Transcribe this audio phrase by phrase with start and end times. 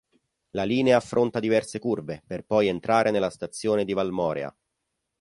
[0.55, 4.51] La linea affronta diverse curve per poi entrare nella stazione di Valmorea.